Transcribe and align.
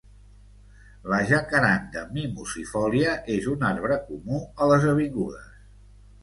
La 1.11 1.17
"Jacaranda 1.31 2.03
mimosifolia" 2.15 3.11
és 3.35 3.51
un 3.53 3.67
arbre 3.69 3.99
comú 4.09 4.41
a 4.67 4.71
les 4.73 4.89
avingudes. 4.95 5.55